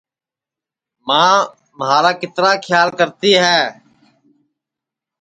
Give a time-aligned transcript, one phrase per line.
[1.07, 1.35] ماں
[1.79, 3.59] مھارا کِترا کھیال کرتی ہے